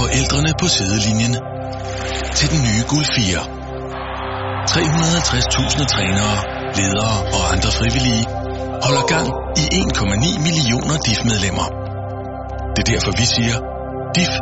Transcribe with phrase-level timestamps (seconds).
[0.00, 1.34] Forældrene på sidelinjen
[2.38, 3.42] til den nye Guld 4.
[4.70, 6.36] 350.000 trænere,
[6.78, 8.24] ledere og andre frivillige
[8.84, 9.28] holder gang
[9.62, 11.66] i 1,9 millioner DIF-medlemmer.
[12.74, 13.56] Det er derfor, vi siger,
[14.14, 14.32] DIF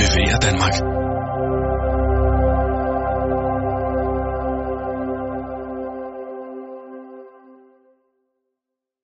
[0.00, 0.74] bevæger Danmark.